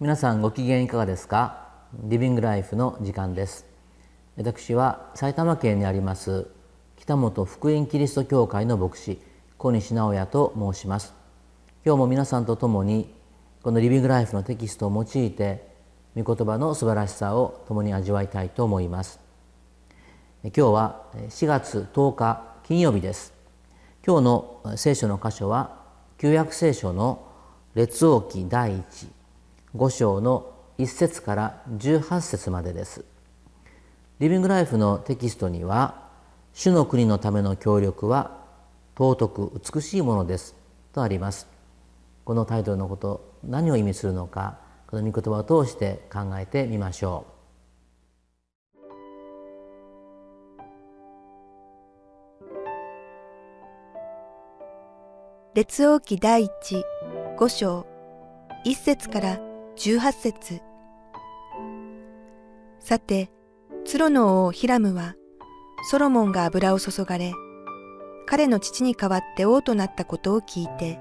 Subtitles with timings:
[0.00, 1.66] 皆さんご機嫌いかがですか？
[2.04, 3.66] リビングライフの時間です。
[4.36, 6.46] 私は埼玉県にあります
[6.96, 9.20] 北本福音キリスト教会の牧師
[9.56, 11.14] 小西直也と申します。
[11.84, 13.12] 今日も皆さんと共に
[13.64, 15.66] このリビングライフのテキストを用いて
[16.14, 19.18] 御言葉の素晴らしさを共に味わいたいと思います。
[20.44, 23.34] 今日は4月10日金曜日です。
[24.06, 25.76] 今日の聖書の箇所は
[26.18, 27.26] 旧約聖書の
[27.74, 29.08] 列王記第一。
[29.76, 33.04] 5章の1節から18節までです。
[34.18, 36.08] リビングライフのテキストには
[36.54, 38.38] 「主の国のための協力は
[38.96, 40.56] 尊く美しいものです」
[40.92, 41.46] とあります。
[42.24, 47.38] このタイトルのこと何を意味するのかこの御言葉を通して考えてみましょう。
[55.54, 56.84] 列王記第一
[57.36, 57.84] 五章
[58.64, 59.47] 一節から
[59.78, 60.60] 18節
[62.80, 63.30] さて、
[63.84, 65.14] ツロの王ヒラムは、
[65.88, 67.32] ソロモンが油を注がれ、
[68.26, 70.98] 彼の父に代わって王となったことを聞いて、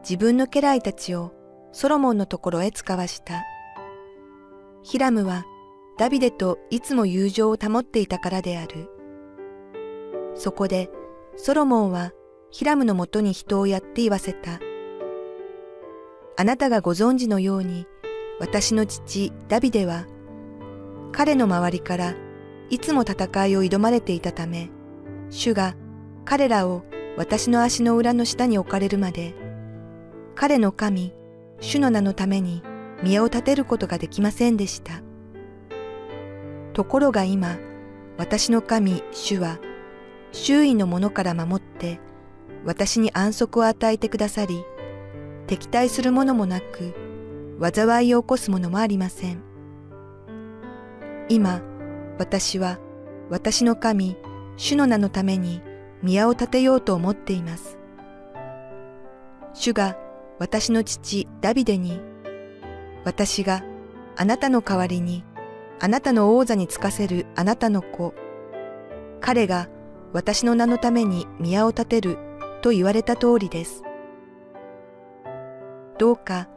[0.00, 1.34] 自分の家来たちを
[1.72, 3.42] ソロモンのところへ使わした。
[4.82, 5.44] ヒラムは
[5.98, 8.88] ダビデといつも友情を保っていたからである。
[10.36, 10.88] そこで
[11.36, 12.12] ソロモンは
[12.50, 14.58] ヒラムのもとに人をやって言わせた。
[16.36, 17.86] あなたがご存知のように、
[18.40, 20.06] 私の父ダビデは、
[21.12, 22.14] 彼の周りから
[22.70, 24.70] いつも戦いを挑まれていたため、
[25.30, 25.76] 主が
[26.24, 26.82] 彼らを
[27.16, 29.34] 私の足の裏の下に置かれるまで、
[30.34, 31.14] 彼の神、
[31.60, 32.62] 主の名のために
[33.02, 35.02] 宮を建てることができませんでした。
[36.72, 37.58] ところが今、
[38.18, 39.60] 私の神、主は、
[40.32, 42.00] 周囲の者から守って、
[42.64, 44.64] 私に安息を与えてくださり、
[45.54, 46.94] 敵対するものもなく、
[47.60, 49.40] 災いを起こすものもありません。
[51.28, 51.62] 今、
[52.18, 52.80] 私は
[53.30, 54.16] 私の神、
[54.56, 55.62] 主の名のために
[56.02, 57.78] 宮を建てようと思っています。
[59.52, 59.96] 主が
[60.40, 62.00] 私の父ダビデに、
[63.04, 63.62] 私が
[64.16, 65.24] あなたの代わりに
[65.78, 68.12] あなたの王座につかせるあなたの子、
[69.20, 69.68] 彼が
[70.12, 72.18] 私の名のために宮を建てる
[72.60, 73.84] と言われた通りです。
[75.98, 76.48] どうか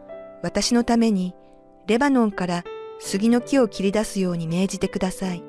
[0.42, 1.34] 私のために
[1.88, 2.64] レバノンから
[3.00, 5.44] 杉の木を切り出すように命じてください。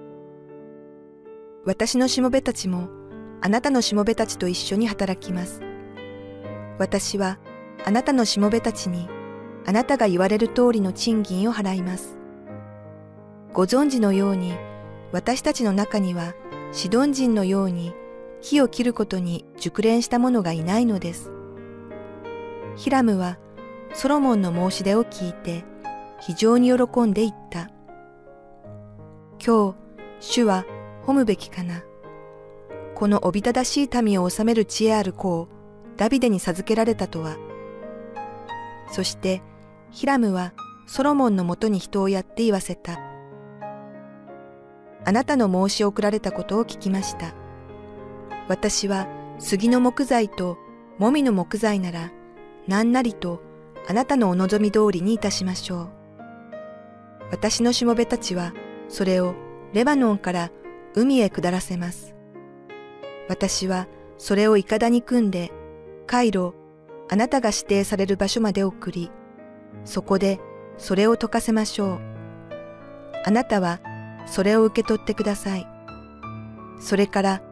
[1.65, 2.89] 私のしもべたちも
[3.41, 5.63] あなたのしもべたちと一緒に働きます。
[6.79, 7.39] 私は
[7.85, 9.09] あなたのしもべたちに
[9.67, 12.19] あなたが言われる通りの賃金を払います。
[13.53, 14.53] ご存知のように
[15.13, 16.35] 私たちの中には
[16.73, 17.95] シドン人のように
[18.41, 21.33] 木を切ることに熟練した者がいないのです。
[22.77, 23.39] ヒラムは
[23.93, 25.65] ソロモンの申し出を聞いて
[26.21, 27.71] 非常に喜んでいった。
[29.45, 29.77] 今日、
[30.21, 30.65] 主は
[31.05, 31.83] 褒むべきかな。
[32.95, 35.49] このおびただしい民を治める知恵ある子を
[35.97, 37.37] ダビデに授けられたとは。
[38.91, 39.43] そして
[39.91, 40.53] ヒラムは
[40.87, 42.99] ソロモンのもとに人をやって言わせた。
[45.05, 47.35] あなたの申し送られたことを聞きました。
[48.49, 49.07] 私は
[49.39, 50.59] 杉の木材と
[50.99, 52.11] もみの木材なら
[52.67, 53.41] 何なりと
[53.91, 55.89] あなたのお望み通りにいたしましょう。
[57.31, 58.53] 私のしもべたちは、
[58.91, 59.35] それを
[59.73, 60.51] レバノンから
[60.95, 62.15] 海へ下らせます。
[63.31, 63.89] 私は
[64.19, 65.53] それをいかだに組んで、
[66.07, 66.53] 回路、
[67.09, 69.11] あなたが指定される場所まで送り、
[69.87, 70.39] そこで
[70.77, 72.01] それを溶かせましょう。
[73.25, 73.81] あなたは
[74.27, 75.67] それを受け取ってください。
[76.79, 77.43] それから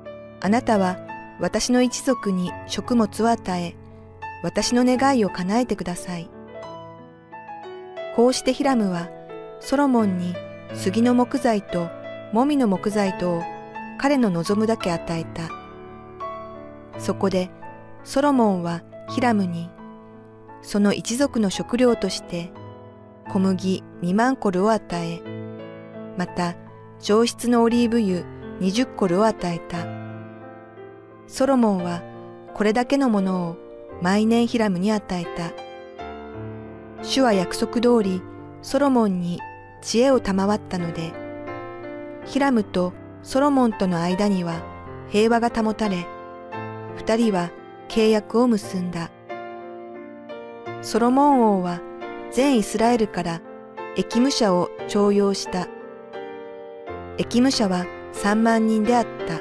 [0.43, 0.99] あなたは
[1.41, 3.75] 私の一族に食物を与え、
[4.43, 6.31] 私の願いを叶えてください。
[8.15, 9.11] こうしてヒラムは
[9.61, 10.35] ソロモンに
[10.75, 11.89] 杉の木材と
[12.33, 13.43] もみの木材とを
[13.99, 15.51] 彼の望むだけ与えた。
[16.99, 17.51] そこで
[18.05, 19.71] ソロモンはヒラムに
[20.63, 22.51] その一族の食料として
[23.29, 25.21] 小麦2万コルを与え、
[26.17, 26.57] また
[27.01, 28.25] 上質のオリーブ油
[28.61, 29.87] 20コルを与えた。
[31.27, 32.03] ソロモンは
[32.55, 33.66] これだけのものを
[34.03, 35.53] 毎年ヒラムに与えた。
[37.03, 38.23] 主は約束通り
[38.63, 39.41] ソロモンに
[39.81, 41.13] 知恵を賜ったので、
[42.25, 44.61] ヒラムとソロモンとの間には
[45.09, 46.07] 平和が保たれ、
[46.97, 47.51] 二人は
[47.89, 49.11] 契約を結んだ。
[50.83, 51.81] ソロモン王は
[52.33, 53.41] 全イスラエルから
[53.97, 55.69] 駅務者を徴用した。
[57.19, 59.41] 駅務者は三万人であった。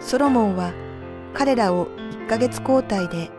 [0.00, 0.72] ソロモンは
[1.32, 1.88] 彼らを
[2.24, 3.30] 一ヶ月交代で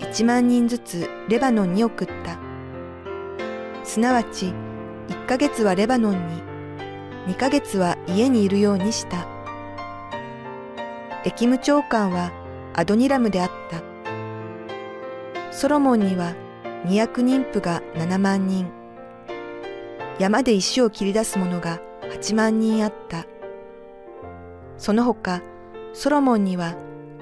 [0.00, 2.40] 一万人ずつレバノンに送った。
[3.84, 4.52] すなわち
[5.06, 6.42] 一ヶ月はレバノンに、
[7.28, 9.28] 二ヶ月は家にいるようにした。
[11.24, 12.32] 駅務長官は
[12.74, 13.80] アドニラムであった。
[15.52, 16.34] ソロモンには
[16.84, 18.72] 二役妊婦が七万人。
[20.18, 21.80] 山で石を切り出す者が
[22.10, 23.24] 八万人あった。
[24.78, 25.42] その他、
[25.92, 26.74] ソロモンには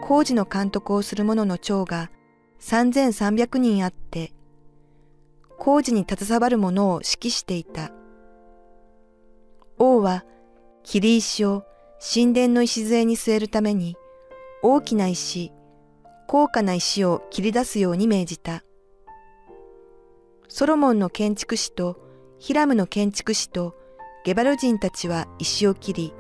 [0.02, 2.10] 工事の監督をする者の長が
[2.58, 4.32] 三千三百人あって、
[5.58, 7.93] 工事に携わる者を指揮していた。
[9.78, 10.25] 王は
[10.82, 11.62] 切り石を
[12.00, 13.96] 神殿の礎に据えるために
[14.60, 15.52] 大きな石、
[16.26, 18.64] 高価な石を切り出すように命じた。
[20.48, 21.96] ソロモンの建築士と
[22.40, 23.76] ヒラムの建築士と
[24.25, 26.12] ゲバル人たちは石を切り、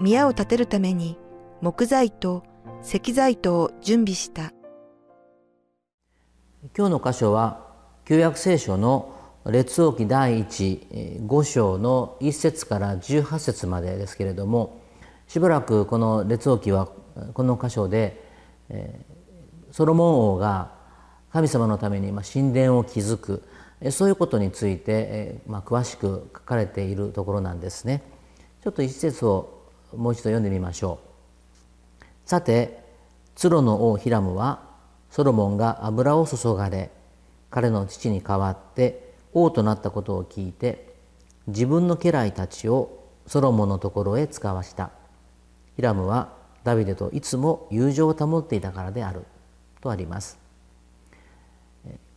[0.00, 1.18] 宮を建てるために
[1.60, 2.42] 木材と
[2.82, 4.52] 石材とを準備した。
[6.76, 7.66] 今日の箇所は
[8.04, 9.14] 旧約聖書の
[9.46, 14.80] 列王記第一5章の1節から18節までですけれども
[15.26, 16.88] しばらくこの列王記は
[17.34, 18.22] この箇所で
[19.72, 20.72] ソロモン王が
[21.32, 23.42] 神様のために神殿を築
[23.82, 28.02] くそういうことについてま詳しく書かれているところなんですね。
[28.62, 29.62] ちょっと一節を
[29.96, 31.11] もう一度読んでみましょう。
[32.32, 32.82] さて
[33.34, 34.62] ツロの王ヒラムは
[35.10, 36.90] ソロモンが油を注がれ
[37.50, 40.94] 彼の父に代わって王となったことを聞いて
[41.46, 44.92] 自分の家来たちをソロモンのところへ使わした。
[45.76, 46.32] ヒラムは
[46.64, 49.26] ダビデといつも友情を保っていたからである
[49.82, 50.38] とあります。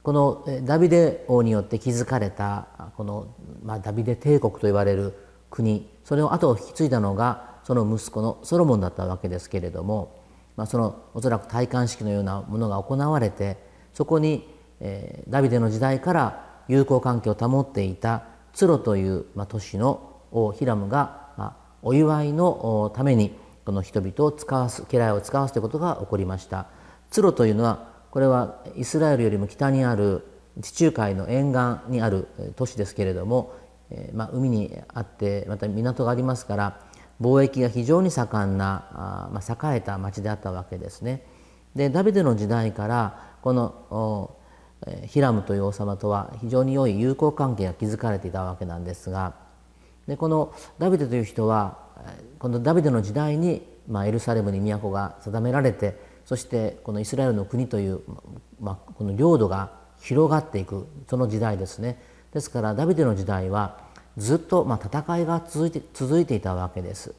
[0.01, 3.27] このダビデ王によって築かれたこの、
[3.65, 5.13] まあ、ダビデ帝国と言われる
[5.49, 10.23] 国それを後を引き継いだのがその息子のソロモンだったわけですけれども
[10.55, 13.57] まあ、そのおそらく戴冠式のようなものが行われて
[13.93, 14.47] そこに、
[14.79, 18.23] えー、ダビデの時代から友好関係を保っていた
[18.53, 23.35] ツロという、まあ、都市の王ヒラムが、まあ、お祝いのために
[23.65, 26.67] この人々を使わす家来を使わすということが起こりました。
[27.09, 30.25] ツロというのはこれはイスラエルよりも北にある
[30.61, 33.53] 地中海の沿岸にある都市ですけれども、
[33.89, 36.79] えーまあ、海にあってまた港がありますから
[37.21, 41.23] 貿易が非常に盛んなあ、まあ、栄えた町であったわけですね。
[41.75, 44.35] でダビデの時代からこの
[45.07, 49.33] ヒラムという王様とは非常に良い友好関係が築かれていたわけなんですが
[50.07, 51.77] でこのダビデという人は
[52.39, 58.01] このダビデの時代に、まあ、エルサレムに都が定められてそしてこのイスラエルの国という、
[58.59, 61.99] まあ、この領土が広がっていくその時代ですね。
[62.33, 63.79] ですからダビデの時代は
[64.17, 67.13] ずっとまあ戦いが続いて続いていたわけです。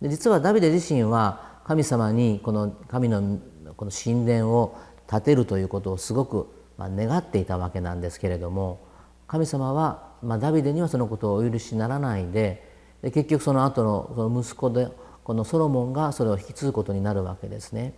[0.00, 3.38] で実はダビデ自身は神様にこの神の
[3.76, 4.78] この神殿を
[5.08, 8.80] 建てるということをすごくまあ願っていたわけなんですけれども
[9.26, 14.88] 神様はまあダビデにはそのことをお許しにならないでで結局その後のその息子で
[15.24, 17.94] このソロモンがそれを引き継ぐことになるわけですね。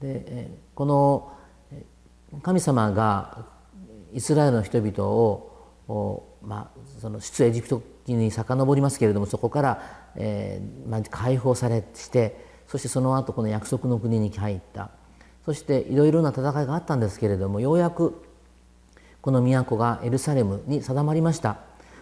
[0.00, 1.32] でこの
[2.42, 3.46] 神様が
[4.12, 5.51] イスラエルの人々を
[5.88, 9.82] まあ、その出エジプト記に遡りますけれどもそこから、
[10.16, 14.90] えーまあ、解放されしてそしてその後この約束の国に入った。
[15.44, 18.22] そしていろいろな戦いがあったんですけれどもようやく
[19.20, 21.58] この都がエルサレムに定まりました。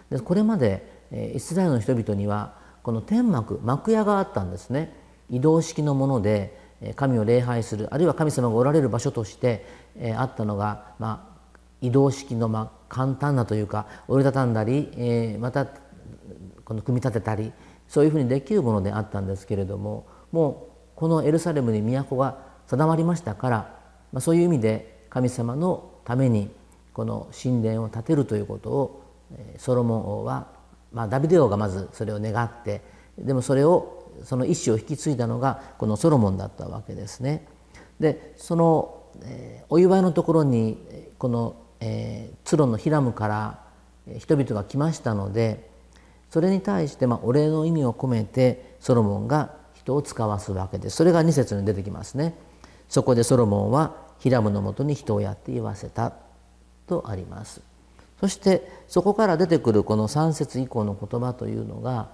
[0.09, 4.93] でこれまで、えー、イスラエルの人々にはこの天幕幕屋があったんですね。
[5.29, 6.59] 移動式のもので
[6.95, 11.30] 神を礼拝するあるいは神様がおられる場所として、えー、あったのが、まあ、
[11.81, 15.65] 移動式のまあ簡単なというか折りたたんだり、えー、また
[16.63, 17.51] この組み立てたり
[17.87, 23.79] そういうふうにできるものであったんですけれどももうこのエルサレムに都が定まりましたから、
[24.13, 26.49] まあ、そういう意味で神様のために
[26.93, 29.03] この神殿を建てるということを
[29.57, 30.47] ソロモン王は、
[30.91, 32.81] まあ、ダビデ王がまずそれを願って
[33.17, 37.47] でもそれをその意思を引き継いだのがこのソロモンだったわけですね。
[37.99, 40.77] でその、え、お祝いのところに
[41.17, 43.59] このえー、ツロのヒラムから
[44.17, 45.69] 人々が来ましたので
[46.29, 52.35] それに対してまあお礼の意味を込めてソロモンが人を使わすわけですそれが2節に出てきますね。
[52.87, 56.13] そこでソロモンはヒラムのもとに人をやって言わせた
[56.87, 57.61] とあります。
[58.19, 62.09] そしてそこから出てくるこの3節以降の言葉というのが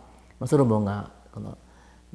[0.45, 1.57] ソロモンがこの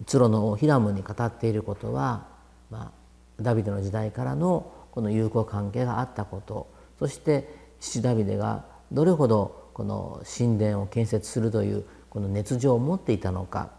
[0.07, 2.27] ツロのヒラムに語っていることは、
[2.71, 6.72] まあ、ダビデの時代からのこの友好関係があったこと。
[7.03, 13.71] そして父ダビデがどれほどこの神殿を建設するというこの熱情を持っていたのか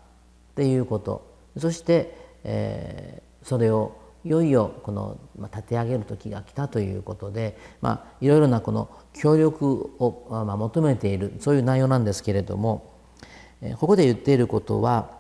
[0.52, 1.26] っていうこと。
[1.58, 12.92] そして、えー、それをいよいよこの、ま、立て上げる時が来たということで、まあ、いろいろなこの協力を、まあ、求めているそういう内容なんですけれども、
[13.62, 15.12] えー、ここで言っていることは、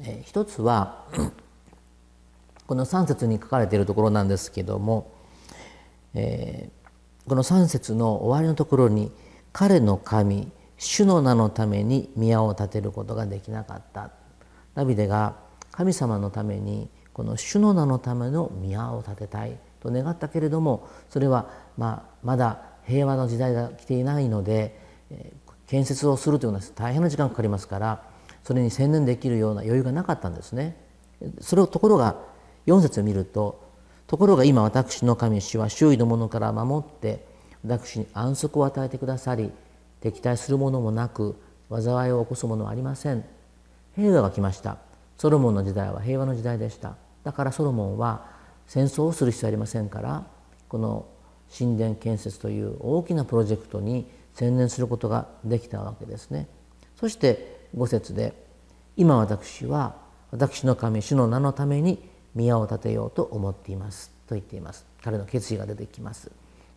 [0.00, 1.04] えー、一つは
[2.66, 5.12] この3節に書かれているところなんですけども、
[6.14, 6.81] えー、
[7.28, 9.12] この3節の終わりのところに
[9.52, 14.10] 「彼の神主の名のために宮を建てることができなかった
[14.74, 15.36] ダビデが
[15.70, 24.80] 神様のためにこの主の名のための宮を建てたいと願ったけれどもそれはまあまだ平和の時代が来ていないので
[25.66, 28.02] 建設をするというのは大変な時間かかりますから
[28.42, 30.76] それに専念できるような余裕がなかったんですね。
[31.40, 32.16] それをところが
[32.66, 33.60] 4節を見ると
[34.12, 37.24] ところが今私の神主は周囲の者から守って
[37.66, 39.50] 私に安息を与えてくださり
[40.02, 41.34] 敵対するものもなく
[41.70, 43.24] 災いを起こすものはありません。
[43.96, 44.76] 平和が来ました。
[45.16, 46.96] ソロモンの時代は平和の時代でした。
[47.24, 48.26] だからソロモンは
[48.66, 50.26] 戦争をする必要ありませんから
[50.68, 51.06] この
[51.56, 56.48] 神殿建設という大きなプロジェクトに専念することができたわけですね。
[56.96, 58.34] そして5節で
[58.98, 59.94] 「今私は
[60.30, 64.86] 私の神主の名のために宮を建てようと思っています」と言っています。
[65.02, 66.30] 彼の決意が出てきます。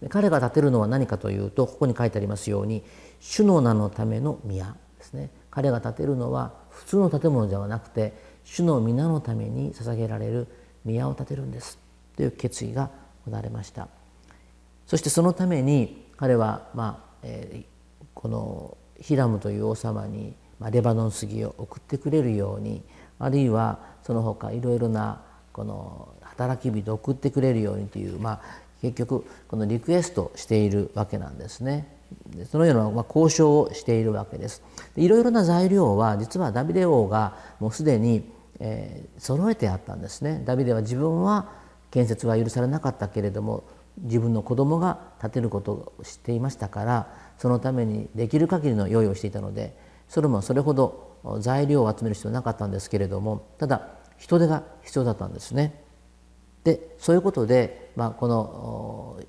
[0.10, 2.84] 彼が建てるのは何かというとここに書いてありますように
[3.22, 5.30] 主の名のための宮ですね。
[5.50, 10.48] 彼が建てるのは普通の建物ではなくて主の皆のために捧げられる
[10.84, 11.80] 宮を建てるんです
[12.16, 12.90] という決意が
[13.26, 13.88] 行われました。
[14.86, 22.84] そしてそのために彼は、まあえー、このヒラムという王様に、まあ、レバノン杉を送ってくれるように
[23.18, 25.22] あるいはその他いろいろな
[25.56, 28.42] この働き人を送ってくれるようにという、まあ、
[28.82, 31.88] 結局このリクエストしているわけなんですね。
[32.52, 34.62] そのような交渉をしているわけです。
[34.98, 40.44] いろいろな材料は実はダビデ王がもうすでに、えー、揃えてあったんですね。
[40.46, 41.48] ダビデは自分は
[41.90, 43.64] 建設は許されなかったけれども
[44.00, 47.08] 自分の子供が建てることを知っていましたから
[47.38, 49.78] そのためにできる限りの用意をしていたので
[50.10, 55.84] それもそれほど材料を集める必要はなかったんですけれどもただ人手が必要だったんですね。
[56.64, 59.20] でそういうことで、まあ、この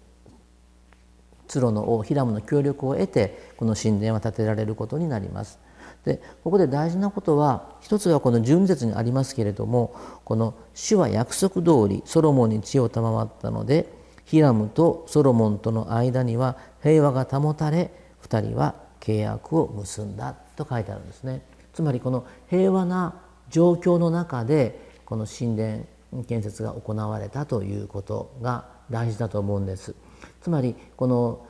[1.48, 5.58] 鶴の王ヒラムの協力を得てこの神殿は建てられることになります。
[6.04, 13.92] でここで大事なことは一つはこの12節にありますけれどもこの「主は約束通りソロモンに知恵を賜ったので
[14.24, 17.90] ヒラムとソロモンとの間には平和が保たれ
[18.22, 21.42] 2人は契約を結んだ」と書いてあるんですね。
[21.72, 23.14] つまりこの平和な
[23.56, 25.84] 状況の中でこの神殿
[26.28, 29.94] 建設が行われたということが大事だと思うんです。
[30.42, 31.46] つまりこの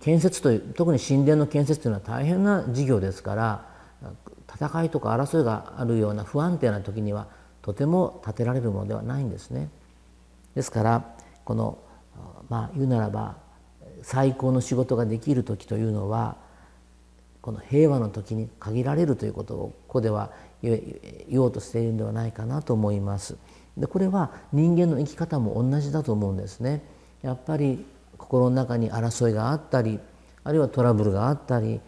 [0.00, 3.66] 建設という特に神殿の建設というのは大変な事業ですから
[4.54, 7.26] 戦いとか争いがあるような不安定な時には
[7.62, 9.70] とても建てられるものではないんですね。
[10.54, 11.78] ですからこの
[12.48, 13.38] まあ言うならば
[14.02, 16.36] 最高の仕事ができる時というのは
[17.42, 19.58] この平和の時に限られるということを
[19.88, 20.30] ここでは
[20.62, 23.36] 言おうとしているんではないかなと思います。
[23.76, 26.82] でこれは人間の生き方も同じだと思うんですね。
[27.22, 27.86] やっぱり
[28.18, 30.00] 心の中に争いがあったり
[30.44, 31.80] あるいはトラブルがあったり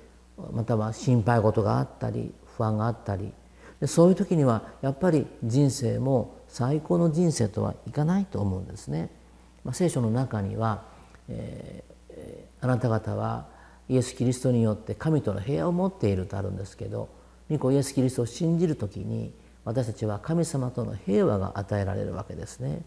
[0.52, 3.32] または心配事があったり不安があったり
[3.80, 9.10] でそういう時にはやっぱり人生も最高の人生とはいかないと思うんですね。
[9.64, 10.84] まあ、聖書の中には、
[11.28, 13.46] えー、あなた方は
[13.88, 17.08] イエス・キリストによって神との平和を持っているとあるんですけど
[17.52, 19.32] 御子イエス・キリストを信じる時に
[19.64, 22.82] 私たちは神様との平和が与えられるわけですね。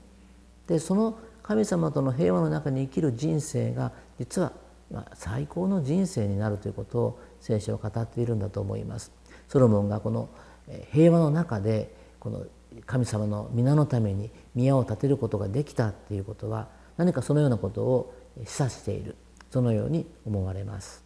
[0.67, 4.51] でその神様との平和の中に生きる人生が実は
[5.13, 9.11] 最高の人生になるということを聖書は語っているんだと思います。
[9.47, 10.29] ソロモンがこの
[10.91, 12.45] 平和の中でこの
[12.85, 16.67] 神様の皆のために宮を建てることができたっていうことは
[16.97, 19.15] 何かそのようなことを示唆している
[19.51, 21.04] そのように思われます。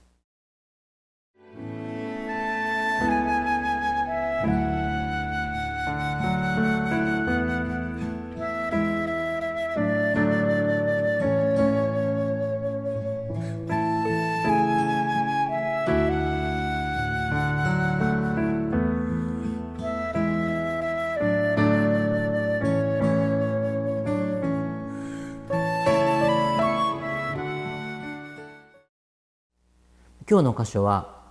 [30.30, 31.24] 今日の箇所は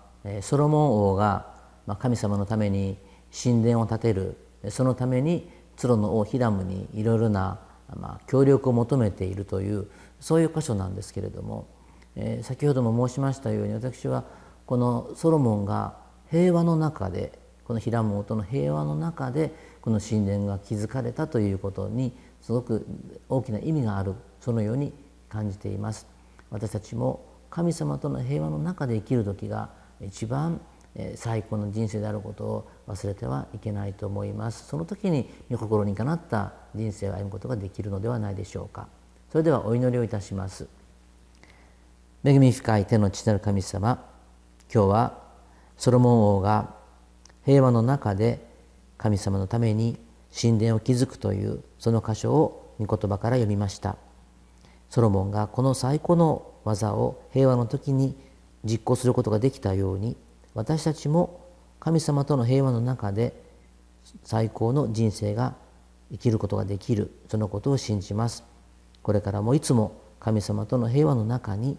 [0.43, 1.55] ソロモン王が
[2.01, 2.99] 神様のために
[3.33, 4.37] 神殿を建てる
[4.71, 7.61] そのためにツロの王ヒラムにいろいろな
[8.27, 9.87] 協力を求めているという
[10.19, 11.69] そういう箇所なんですけれども、
[12.43, 14.25] 先ほども申しましたように私は
[14.67, 15.95] このソロモンが
[16.29, 22.85] 平和の中でこのヒラム王との平和の中でこの神殿が築かれたということにすごく
[23.29, 24.93] 大きな意味があるそのように
[25.29, 26.09] 感じています。
[26.51, 30.61] 私たちも神様との平和の中で生きる時が一番
[31.15, 34.67] 最高の人生であることを忘れてはいけないと思います。
[34.67, 38.89] その時に御心にかなった人生を歩むことができるのではないでしょうか。
[39.31, 40.67] それではお祈りをいたします。
[42.25, 44.05] 恵み深い手の父なる神様
[44.73, 45.23] 今日は
[45.77, 46.75] ソロモン王が
[47.45, 48.45] 平和の中で
[48.97, 49.99] 神様のために
[50.39, 53.97] 神殿を築くというその箇所を御言葉から読みました。
[54.91, 58.17] ソロモンがこの最高の技を平和の時に
[58.65, 60.17] 実行することができたように
[60.55, 61.47] 私たちも
[61.81, 63.41] 神様との平和の中で
[64.25, 65.55] 最高の人生が
[66.11, 68.45] 生きることができるそのことを信じます。
[69.03, 71.79] これからもいつも神様との平和の中に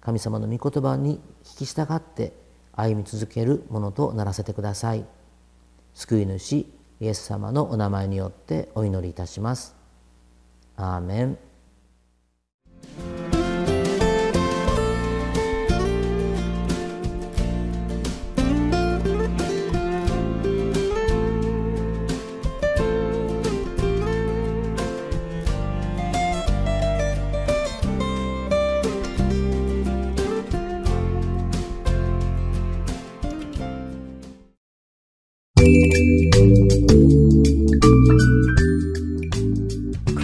[0.00, 2.32] 神様の御言葉に聞き従って
[2.72, 5.04] 歩み続けるものとならせてください。
[5.94, 6.66] 救い主
[7.00, 9.74] イエス様のお名前によってお祈りいたします。
[10.76, 11.47] アーメン。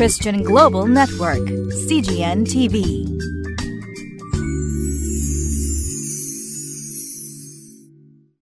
[0.05, 3.14] Christian Global Network, CGN TV.